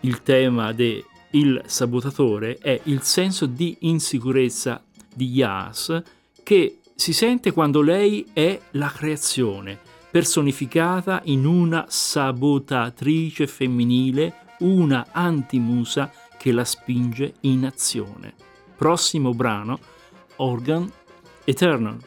Il 0.00 0.22
tema 0.22 0.72
de 0.72 1.04
Il 1.30 1.60
sabotatore 1.66 2.58
è 2.58 2.80
il 2.84 3.02
senso 3.02 3.46
di 3.46 3.76
insicurezza 3.80 4.80
di 5.12 5.26
Yas 5.26 6.02
che 6.44 6.78
si 6.94 7.12
sente 7.12 7.50
quando 7.50 7.82
lei 7.82 8.28
è 8.32 8.58
la 8.72 8.92
creazione, 8.94 9.76
personificata 10.08 11.20
in 11.24 11.44
una 11.44 11.86
sabotatrice 11.88 13.48
femminile 13.48 14.34
una 14.60 15.08
antimusa 15.10 16.12
che 16.38 16.52
la 16.52 16.64
spinge 16.64 17.34
in 17.40 17.66
azione. 17.66 18.34
Prossimo 18.76 19.34
brano, 19.34 19.80
Organ 20.36 20.88
Eternal. 21.46 21.98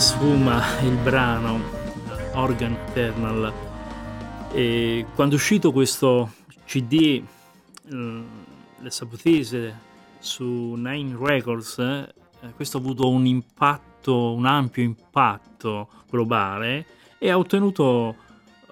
Sfuma 0.00 0.80
il 0.80 0.96
brano 0.96 1.60
Organ 2.32 2.72
Eternal. 2.88 3.52
E 4.50 5.04
quando 5.14 5.34
è 5.34 5.38
uscito 5.38 5.72
questo 5.72 6.32
CD, 6.64 7.22
eh, 7.90 8.22
le 8.78 8.90
Sabutese 8.90 9.78
su 10.18 10.72
Nine 10.72 11.18
Records, 11.20 11.78
eh, 11.78 12.14
questo 12.56 12.78
ha 12.78 12.80
avuto 12.80 13.10
un 13.10 13.26
impatto, 13.26 14.32
un 14.32 14.46
ampio 14.46 14.82
impatto 14.82 15.90
globale 16.08 16.86
e 17.18 17.28
ha 17.28 17.36
ottenuto 17.36 18.16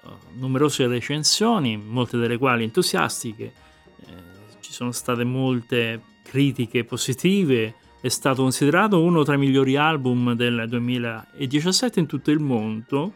eh, 0.03 0.09
numerose 0.33 0.87
recensioni, 0.87 1.77
molte 1.77 2.17
delle 2.17 2.39
quali 2.39 2.63
entusiastiche. 2.63 3.53
Eh, 3.99 4.13
ci 4.61 4.71
sono 4.71 4.91
state 4.91 5.23
molte 5.25 6.01
critiche 6.23 6.83
positive 6.83 7.75
è 8.01 8.07
stato 8.07 8.41
considerato 8.41 9.01
uno 9.01 9.23
tra 9.23 9.35
i 9.35 9.37
migliori 9.37 9.75
album 9.75 10.33
del 10.33 10.65
2017 10.67 11.99
in 11.99 12.05
tutto 12.05 12.31
il 12.31 12.39
mondo. 12.39 13.13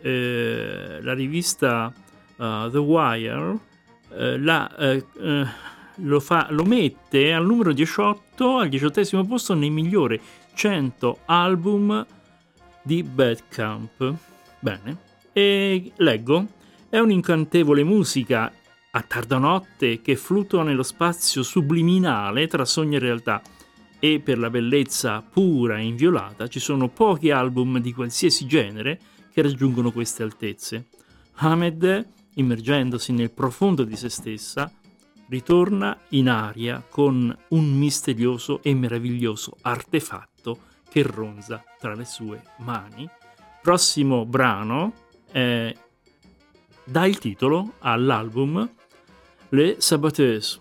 Eh, 0.00 0.98
la 1.00 1.14
rivista 1.14 1.92
uh, 2.36 2.70
The 2.70 2.78
Wire 2.78 3.58
eh, 4.16 4.38
la, 4.38 4.74
eh, 4.76 5.04
eh, 5.20 5.46
lo, 5.96 6.20
fa, 6.20 6.46
lo, 6.50 6.64
mette 6.64 7.32
al 7.32 7.44
numero 7.44 7.72
18, 7.72 8.58
al 8.58 8.68
diciottesimo 8.68 9.24
posto 9.24 9.54
nei 9.54 9.70
migliori 9.70 10.20
100 10.54 11.18
album 11.26 12.06
di 12.82 13.02
Badcamp. 13.02 14.14
Bene, 14.60 14.96
e 15.32 15.92
leggo, 15.96 16.46
è 16.88 16.98
un'incantevole 16.98 17.82
musica 17.82 18.52
a 18.92 19.02
tarda 19.02 19.38
notte 19.38 20.00
che 20.00 20.14
fluttua 20.14 20.62
nello 20.62 20.84
spazio 20.84 21.42
subliminale 21.42 22.46
tra 22.46 22.64
sogno 22.64 22.96
e 22.96 23.00
realtà 23.00 23.42
e 24.04 24.20
per 24.20 24.38
la 24.38 24.50
bellezza 24.50 25.22
pura 25.22 25.78
e 25.78 25.84
inviolata 25.84 26.46
ci 26.46 26.60
sono 26.60 26.90
pochi 26.90 27.30
album 27.30 27.78
di 27.78 27.94
qualsiasi 27.94 28.44
genere 28.44 29.00
che 29.32 29.40
raggiungono 29.40 29.92
queste 29.92 30.22
altezze. 30.22 30.88
Ahmed, 31.36 32.06
immergendosi 32.34 33.12
nel 33.12 33.30
profondo 33.30 33.82
di 33.82 33.96
se 33.96 34.10
stessa, 34.10 34.70
ritorna 35.28 35.98
in 36.10 36.28
aria 36.28 36.84
con 36.86 37.34
un 37.48 37.78
misterioso 37.78 38.62
e 38.62 38.74
meraviglioso 38.74 39.56
artefatto 39.62 40.58
che 40.90 41.02
ronza 41.02 41.64
tra 41.80 41.94
le 41.94 42.04
sue 42.04 42.42
mani. 42.58 43.08
Prossimo 43.62 44.26
brano 44.26 44.92
eh, 45.32 45.74
dà 46.84 47.06
il 47.06 47.16
titolo 47.16 47.76
all'album 47.78 48.68
Les 49.48 49.78
Sabateuses. 49.78 50.60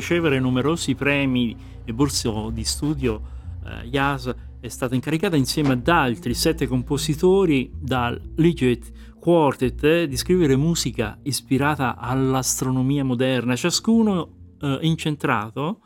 Ricevere 0.00 0.40
numerosi 0.40 0.94
premi 0.94 1.54
e 1.84 1.92
borse 1.92 2.32
di 2.52 2.64
studio, 2.64 3.20
eh, 3.64 3.86
Yas 3.86 4.34
è 4.58 4.68
stata 4.68 4.94
incaricata 4.94 5.36
insieme 5.36 5.74
ad 5.74 5.86
altri 5.88 6.34
sette 6.34 6.66
compositori 6.66 7.70
dal 7.78 8.20
Liget 8.36 8.90
Quartet 9.20 9.84
eh, 9.84 10.08
di 10.08 10.16
scrivere 10.16 10.56
musica 10.56 11.18
ispirata 11.22 11.96
all'astronomia 11.96 13.04
moderna, 13.04 13.54
ciascuno 13.54 14.56
eh, 14.60 14.78
incentrato 14.80 15.80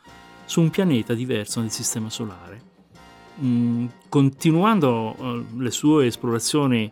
su 0.45 0.61
un 0.61 0.69
pianeta 0.69 1.13
diverso 1.13 1.59
nel 1.59 1.71
Sistema 1.71 2.09
Solare. 2.09 2.61
Mm, 3.43 3.87
continuando 4.07 5.15
eh, 5.17 5.45
le 5.57 5.71
sue 5.71 6.05
esplorazioni 6.05 6.89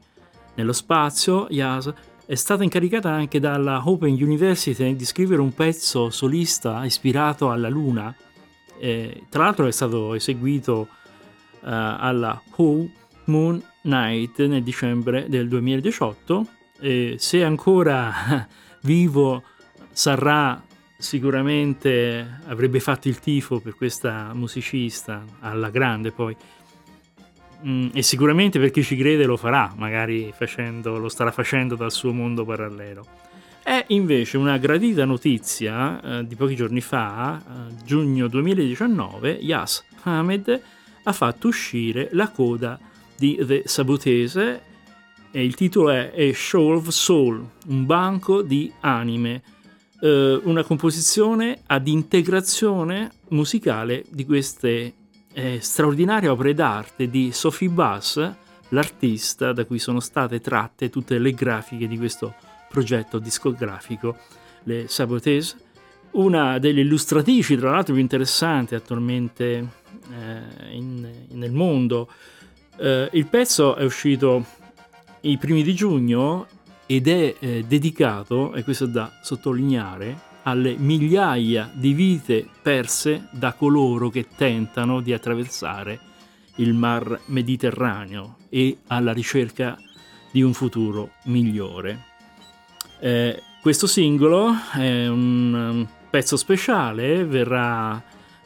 nello 0.55 0.74
spazio, 0.74 1.47
Yas 1.49 1.91
è 2.26 2.36
stata 2.36 2.63
incaricata 2.63 3.09
anche 3.09 3.39
dalla 3.39 3.82
Open 3.86 4.13
University 4.13 4.95
di 4.95 5.05
scrivere 5.05 5.41
un 5.41 5.53
pezzo 5.53 6.09
solista 6.09 6.86
ispirato 6.86 7.51
alla 7.51 7.69
Luna. 7.69 8.15
Eh, 8.80 9.24
tra 9.30 9.43
l'altro 9.43 9.67
è 9.67 9.71
stato 9.71 10.13
eseguito 10.13 10.88
uh, 10.89 10.89
alla 11.61 12.41
Who 12.55 12.89
Moon 13.26 13.61
Night 13.82 14.39
nel 14.45 14.63
dicembre 14.63 15.28
del 15.28 15.47
2018 15.47 16.47
e 16.80 17.15
se 17.17 17.43
ancora 17.43 18.47
vivo 18.84 19.43
sarà 19.91 20.61
sicuramente 20.97 22.39
avrebbe 22.47 22.80
fatto 22.80 23.09
il 23.09 23.19
tifo 23.19 23.59
per 23.59 23.76
questa 23.76 24.32
musicista 24.34 25.24
alla 25.41 25.69
grande 25.69 26.11
poi 26.11 26.36
mm, 27.66 27.89
e 27.93 28.01
sicuramente 28.01 28.59
per 28.59 28.72
chi 28.72 28.84
ci 28.84 28.95
crede 28.95 29.26
lo 29.26 29.38
farà 29.38 29.74
magari 29.78 30.34
facendo, 30.36 30.97
lo 30.97 31.09
starà 31.09 31.32
facendo 31.32 31.76
dal 31.76 31.91
suo 31.91 32.14
mondo 32.14 32.45
parallelo. 32.45 33.05
È 33.64 33.86
invece 33.88 34.38
una 34.38 34.57
gradita 34.57 35.05
notizia 35.05 36.01
eh, 36.01 36.28
di 36.28 36.36
pochi 36.36 36.55
giorni 36.55 36.82
fa, 36.82 37.39
eh, 37.39 37.76
giugno 37.86 38.28
2019, 38.28 39.32
Yas 39.32 39.84
Hamed 40.03 40.61
ha 41.03 41.14
fatto 41.14 41.47
uscire 41.47 42.09
la 42.11 42.30
coda 42.30 42.80
di 43.18 43.39
The 43.41 43.64
Sabotese 43.66 44.61
e 45.32 45.43
il 45.43 45.55
titolo 45.55 45.89
è 45.89 46.11
A 46.16 46.34
Show 46.34 46.74
of 46.74 46.89
Soul, 46.89 47.43
un 47.68 47.86
banco 47.86 48.41
di 48.41 48.72
anime, 48.82 49.41
eh, 50.01 50.39
una 50.43 50.64
composizione 50.64 51.61
ad 51.66 51.88
integrazione 51.88 53.11
musicale 53.30 54.03
di 54.09 54.26
queste 54.26 54.93
eh, 55.34 55.59
straordinarie 55.61 56.29
opere 56.29 56.53
d'arte 56.53 57.09
di 57.09 57.31
Sophie 57.31 57.69
Bass, 57.69 58.31
l'artista 58.69 59.53
da 59.53 59.65
cui 59.65 59.79
sono 59.79 59.99
state 59.99 60.39
tratte 60.39 60.89
tutte 60.89 61.17
le 61.19 61.31
grafiche 61.34 61.88
di 61.88 61.97
questo 61.97 62.34
progetto 62.69 63.19
discografico, 63.19 64.17
le 64.63 64.88
Sabotese, 64.88 65.55
una 66.11 66.59
delle 66.59 66.81
illustratrici, 66.81 67.55
tra 67.55 67.71
l'altro 67.71 67.93
più 67.93 68.01
interessanti 68.01 68.75
attualmente 68.75 69.67
eh, 70.11 70.75
in, 70.75 71.07
nel 71.29 71.51
mondo. 71.51 72.09
Eh, 72.77 73.09
il 73.13 73.27
pezzo 73.27 73.75
è 73.75 73.84
uscito 73.84 74.45
i 75.21 75.38
primi 75.38 75.63
di 75.63 75.73
giugno 75.73 76.47
ed 76.86 77.07
è 77.07 77.36
eh, 77.39 77.63
dedicato, 77.67 78.53
e 78.53 78.63
questo 78.63 78.86
è 78.86 78.88
da 78.88 79.11
sottolineare, 79.21 80.31
alle 80.43 80.75
migliaia 80.77 81.69
di 81.73 81.93
vite 81.93 82.47
perse 82.61 83.27
da 83.31 83.53
coloro 83.53 84.09
che 84.09 84.27
tentano 84.35 85.01
di 85.01 85.13
attraversare 85.13 85.99
il 86.57 86.73
mar 86.73 87.21
Mediterraneo 87.27 88.37
e 88.49 88.79
alla 88.87 89.13
ricerca 89.13 89.77
di 90.31 90.41
un 90.41 90.53
futuro 90.53 91.11
migliore. 91.25 92.05
Eh, 92.99 93.41
questo 93.61 93.87
singolo 93.87 94.53
è 94.73 95.07
un, 95.07 95.53
un 95.53 95.87
pezzo 96.09 96.37
speciale, 96.37 97.25
verrà 97.25 98.01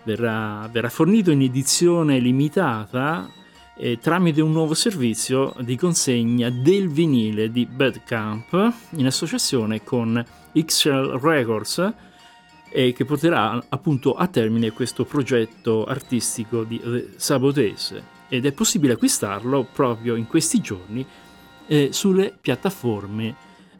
verrà, 0.07 0.69
verrà 0.71 0.89
fornito 0.89 1.31
in 1.31 1.41
edizione 1.41 2.19
limitata 2.19 3.29
eh, 3.77 3.99
tramite 3.99 4.41
un 4.41 4.51
nuovo 4.51 4.73
servizio 4.73 5.53
di 5.59 5.75
consegna 5.75 6.49
del 6.49 6.89
vinile 6.89 7.51
di 7.51 7.65
Badcamp 7.65 8.73
in 8.91 9.05
associazione 9.05 9.83
con 9.83 10.23
XL 10.53 11.19
Records 11.21 11.93
e 12.69 12.93
che 12.93 13.05
porterà 13.05 13.63
appunto 13.69 14.13
a 14.13 14.27
termine 14.27 14.71
questo 14.71 15.05
progetto 15.05 15.85
artistico 15.85 16.63
di 16.63 16.81
Sabotese 17.15 18.15
ed 18.27 18.45
è 18.45 18.51
possibile 18.51 18.93
acquistarlo 18.93 19.67
proprio 19.71 20.15
in 20.15 20.27
questi 20.27 20.59
giorni 20.59 21.05
eh, 21.67 21.89
sulle 21.91 22.35
piattaforme 22.39 23.35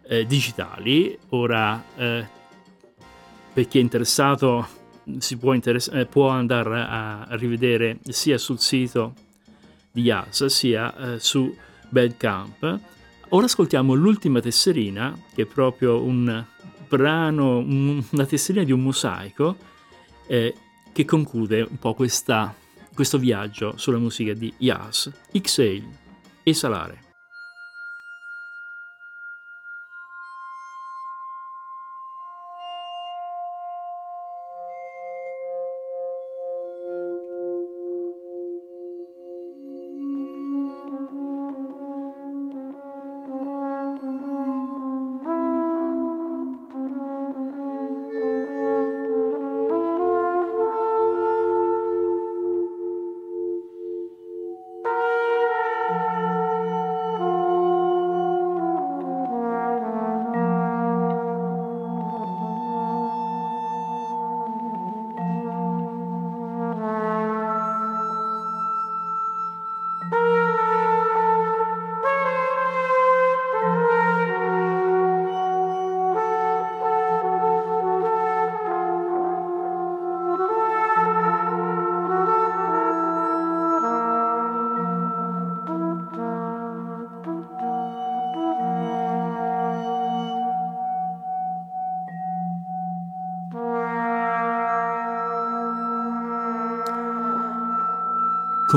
eh, 0.08 0.26
digitali. 0.26 1.18
Ora, 1.30 1.84
eh, 1.95 2.28
per 3.54 3.68
chi 3.68 3.80
è 3.80 3.82
interessato 3.82 4.68
si 5.20 5.38
può, 5.38 5.54
interess- 5.54 5.91
eh, 5.93 6.06
può 6.06 6.30
andare 6.30 6.82
a, 6.82 7.26
rivedere 7.32 8.00
sia 8.10 8.38
sul 8.38 8.60
sito 8.60 9.14
di 9.98 10.04
Yas 10.04 10.45
sia 10.45 10.95
eh, 10.95 11.20
su 11.20 11.56
Bandcamp. 11.89 12.80
Ora 13.30 13.45
ascoltiamo 13.45 13.95
l'ultima 13.95 14.39
tesserina, 14.39 15.18
che 15.34 15.41
è 15.41 15.45
proprio 15.45 16.04
un 16.04 16.45
brano, 16.88 17.58
un, 17.58 18.04
una 18.12 18.26
tesserina 18.26 18.64
di 18.64 18.72
un 18.72 18.82
mosaico, 18.82 19.58
eh, 20.28 20.54
che 20.93 21.04
conclude 21.04 21.66
un 21.68 21.80
po' 21.80 21.95
questa, 21.95 22.54
questo 22.93 23.18
viaggio 23.18 23.74
sulla 23.78 23.98
musica 23.98 24.34
di 24.34 24.54
Yas, 24.58 25.12
Exhale, 25.32 25.84
esalare. 26.43 27.07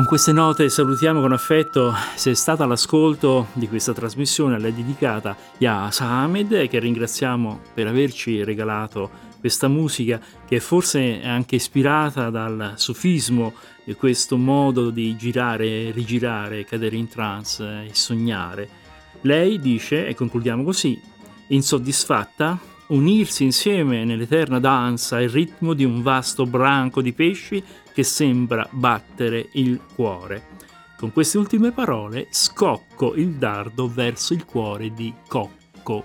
Con 0.00 0.08
queste 0.08 0.32
note 0.32 0.70
salutiamo 0.70 1.20
con 1.20 1.32
affetto 1.32 1.92
se 2.14 2.30
è 2.30 2.34
stata 2.34 2.64
all'ascolto 2.64 3.48
di 3.52 3.68
questa 3.68 3.92
trasmissione, 3.92 4.54
alla 4.54 4.70
dedicata 4.70 5.36
Yasa 5.58 6.06
Ahmed, 6.06 6.68
che 6.68 6.78
ringraziamo 6.78 7.60
per 7.74 7.86
averci 7.86 8.42
regalato 8.42 9.10
questa 9.40 9.68
musica 9.68 10.18
che 10.48 10.58
forse 10.58 11.20
è 11.20 11.28
anche 11.28 11.56
ispirata 11.56 12.30
dal 12.30 12.72
sufismo 12.76 13.52
e 13.84 13.94
questo 13.94 14.38
modo 14.38 14.88
di 14.88 15.14
girare, 15.16 15.90
rigirare, 15.90 16.64
cadere 16.64 16.96
in 16.96 17.06
trance 17.08 17.84
e 17.84 17.90
sognare. 17.92 18.68
Lei 19.20 19.60
dice, 19.60 20.06
e 20.06 20.14
concludiamo 20.14 20.64
così, 20.64 20.98
insoddisfatta, 21.48 22.58
unirsi 22.86 23.44
insieme 23.44 24.04
nell'eterna 24.04 24.58
danza 24.58 25.20
il 25.20 25.28
ritmo 25.28 25.74
di 25.74 25.84
un 25.84 26.00
vasto 26.00 26.46
branco 26.46 27.02
di 27.02 27.12
pesci 27.12 27.62
che 28.00 28.04
sembra 28.04 28.66
battere 28.70 29.50
il 29.52 29.78
cuore. 29.94 30.42
Con 30.96 31.12
queste 31.12 31.36
ultime 31.36 31.70
parole 31.70 32.28
scocco 32.30 33.14
il 33.14 33.32
dardo 33.32 33.92
verso 33.92 34.32
il 34.32 34.46
cuore 34.46 34.94
di 34.94 35.12
Cocco. 35.28 36.04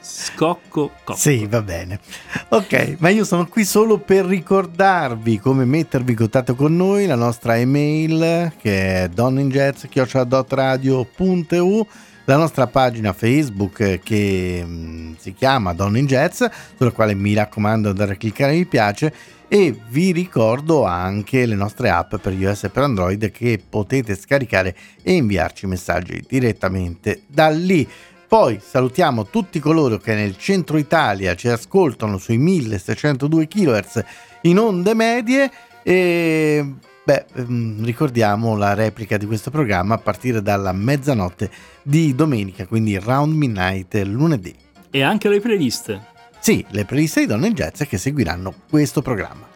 Scocco 0.00 0.90
Cocco. 1.04 1.14
Sì, 1.14 1.46
va 1.46 1.62
bene. 1.62 2.00
Ok, 2.48 2.96
ma 2.98 3.10
io 3.10 3.24
sono 3.24 3.46
qui 3.46 3.64
solo 3.64 3.98
per 3.98 4.24
ricordarvi 4.24 5.38
come 5.38 5.64
mettervi 5.64 6.10
in 6.12 6.16
contatto 6.16 6.56
con 6.56 6.74
noi, 6.74 7.06
la 7.06 7.14
nostra 7.14 7.56
email 7.56 8.54
che 8.58 9.04
è 9.04 9.08
donninjazz.radio.eu 9.08 11.86
la 12.26 12.36
nostra 12.36 12.66
pagina 12.66 13.12
Facebook 13.12 14.00
che 14.02 14.62
mm, 14.64 15.14
si 15.16 15.32
chiama 15.32 15.72
Donne 15.72 16.00
in 16.00 16.06
Jazz, 16.06 16.44
sulla 16.76 16.90
quale 16.90 17.14
mi 17.14 17.34
raccomando 17.34 17.90
andare 17.90 18.14
a 18.14 18.16
cliccare 18.16 18.52
mi 18.52 18.66
piace 18.66 19.12
e 19.48 19.78
vi 19.88 20.12
ricordo 20.12 20.84
anche 20.84 21.46
le 21.46 21.54
nostre 21.54 21.90
app 21.90 22.16
per 22.16 22.32
iOS 22.32 22.64
e 22.64 22.68
per 22.70 22.82
Android 22.82 23.30
che 23.30 23.62
potete 23.68 24.16
scaricare 24.16 24.74
e 25.02 25.12
inviarci 25.12 25.66
messaggi 25.66 26.24
direttamente 26.28 27.22
da 27.26 27.48
lì. 27.48 27.88
Poi 28.28 28.58
salutiamo 28.60 29.26
tutti 29.26 29.60
coloro 29.60 29.98
che 29.98 30.14
nel 30.14 30.36
centro 30.36 30.78
Italia 30.78 31.36
ci 31.36 31.48
ascoltano 31.48 32.18
sui 32.18 32.38
1602 32.38 33.46
kHz 33.46 34.04
in 34.42 34.58
onde 34.58 34.94
medie 34.94 35.50
e 35.84 36.74
beh, 37.04 37.26
mm, 37.42 37.84
ricordiamo 37.84 38.56
la 38.56 38.74
replica 38.74 39.16
di 39.16 39.26
questo 39.26 39.50
programma 39.50 39.94
a 39.94 39.98
partire 39.98 40.42
dalla 40.42 40.72
mezzanotte 40.72 41.48
di 41.82 42.16
domenica, 42.16 42.66
quindi 42.66 42.98
round 42.98 43.32
midnight 43.32 43.94
lunedì. 44.04 44.52
E 44.90 45.02
anche 45.02 45.28
le 45.28 45.38
playlist. 45.38 46.14
Sì, 46.46 46.64
le 46.70 46.84
playlist 46.84 47.18
di 47.18 47.26
Donne 47.26 47.48
in 47.48 47.54
Jazz 47.54 47.82
che 47.82 47.98
seguiranno 47.98 48.54
questo 48.70 49.02
programma. 49.02 49.48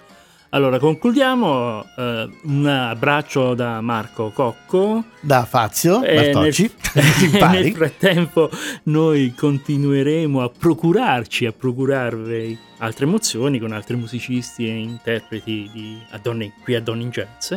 Allora, 0.48 0.80
concludiamo. 0.80 1.84
Uh, 1.96 2.02
un 2.50 2.66
abbraccio 2.66 3.54
da 3.54 3.80
Marco 3.80 4.32
Cocco. 4.32 5.04
Da 5.20 5.44
Fazio 5.44 6.00
Bartocci. 6.00 6.68
Nel, 6.94 7.30
nel 7.48 7.72
frattempo 7.74 8.50
noi 8.86 9.32
continueremo 9.36 10.42
a 10.42 10.50
procurarci, 10.50 11.46
a 11.46 11.52
procurarvi 11.52 12.58
altre 12.78 13.04
emozioni 13.04 13.60
con 13.60 13.70
altri 13.70 13.94
musicisti 13.94 14.66
e 14.66 14.76
interpreti 14.76 15.70
di, 15.72 16.02
a 16.10 16.18
donne, 16.18 16.54
qui 16.60 16.74
a 16.74 16.82
Donne 16.82 17.02
in 17.02 17.10
Jazz. 17.10 17.54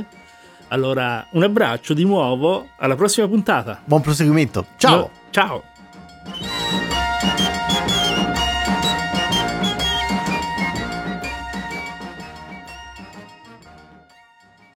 Allora, 0.67 1.25
un 1.31 1.41
abbraccio 1.41 1.95
di 1.95 2.05
nuovo, 2.05 2.69
alla 2.77 2.95
prossima 2.95 3.27
puntata. 3.27 3.81
Buon 3.83 4.01
proseguimento. 4.01 4.67
Ciao. 4.77 4.95
No, 4.95 5.11
ciao. 5.31 5.63